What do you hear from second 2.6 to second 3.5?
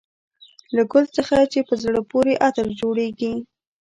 جوړېږي.